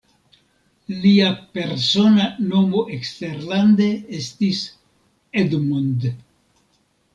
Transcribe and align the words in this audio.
Lia 1.01 1.27
persona 1.57 2.25
nomo 2.47 2.81
eksterlande 2.97 3.91
estis 4.23 4.65
"Edmund". 5.45 6.11